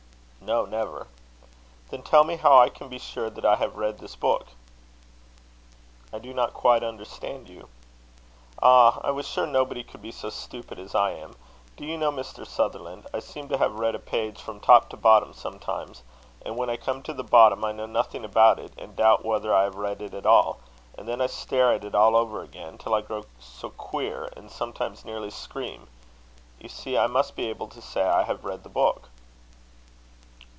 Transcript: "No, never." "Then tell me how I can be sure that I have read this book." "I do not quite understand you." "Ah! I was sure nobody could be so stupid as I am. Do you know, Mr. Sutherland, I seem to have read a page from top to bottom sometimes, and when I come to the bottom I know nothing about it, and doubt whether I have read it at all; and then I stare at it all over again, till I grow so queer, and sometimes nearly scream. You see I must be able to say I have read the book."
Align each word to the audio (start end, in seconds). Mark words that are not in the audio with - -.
"No, 0.43 0.65
never." 0.65 1.05
"Then 1.91 2.01
tell 2.01 2.23
me 2.25 2.35
how 2.35 2.57
I 2.57 2.67
can 2.69 2.89
be 2.89 2.97
sure 2.99 3.29
that 3.29 3.45
I 3.45 3.55
have 3.57 3.77
read 3.77 3.99
this 3.99 4.15
book." 4.17 4.47
"I 6.11 6.17
do 6.19 6.33
not 6.33 6.53
quite 6.55 6.83
understand 6.83 7.47
you." 7.47 7.69
"Ah! 8.61 8.99
I 9.03 9.11
was 9.11 9.27
sure 9.27 9.45
nobody 9.45 9.81
could 9.83 10.01
be 10.01 10.11
so 10.11 10.29
stupid 10.31 10.77
as 10.79 10.93
I 10.95 11.11
am. 11.11 11.35
Do 11.77 11.85
you 11.85 11.95
know, 11.97 12.11
Mr. 12.11 12.45
Sutherland, 12.45 13.05
I 13.13 13.19
seem 13.19 13.47
to 13.49 13.59
have 13.59 13.77
read 13.79 13.93
a 13.95 13.99
page 13.99 14.41
from 14.41 14.59
top 14.59 14.89
to 14.89 14.97
bottom 14.97 15.31
sometimes, 15.33 16.01
and 16.43 16.57
when 16.57 16.71
I 16.71 16.75
come 16.75 17.01
to 17.03 17.13
the 17.13 17.23
bottom 17.23 17.63
I 17.63 17.71
know 17.71 17.85
nothing 17.85 18.25
about 18.25 18.57
it, 18.59 18.73
and 18.77 18.93
doubt 18.95 19.23
whether 19.23 19.53
I 19.53 19.63
have 19.63 19.75
read 19.75 20.01
it 20.01 20.13
at 20.15 20.25
all; 20.25 20.59
and 20.97 21.07
then 21.07 21.21
I 21.21 21.27
stare 21.27 21.71
at 21.71 21.83
it 21.85 21.93
all 21.95 22.13
over 22.15 22.41
again, 22.41 22.77
till 22.79 22.93
I 22.95 23.01
grow 23.01 23.25
so 23.39 23.69
queer, 23.69 24.27
and 24.35 24.49
sometimes 24.51 25.05
nearly 25.05 25.29
scream. 25.29 25.87
You 26.59 26.67
see 26.67 26.97
I 26.97 27.05
must 27.07 27.35
be 27.37 27.45
able 27.45 27.67
to 27.69 27.81
say 27.81 28.01
I 28.01 28.23
have 28.23 28.43
read 28.43 28.63
the 28.63 28.69
book." 28.69 29.07